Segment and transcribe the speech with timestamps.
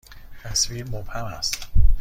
[0.43, 1.67] تصویر مبهم است.